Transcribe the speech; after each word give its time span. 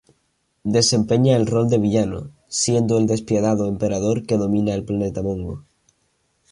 Desempeña 0.75 1.37
el 1.37 1.45
rol 1.45 1.69
de 1.69 1.77
villano, 1.77 2.31
siendo 2.47 2.97
el 2.97 3.05
despiadado 3.05 3.67
emperador 3.67 4.25
que 4.25 4.35
domina 4.39 4.73
el 4.73 4.83
planeta 4.83 5.21
Mongo. 5.21 5.63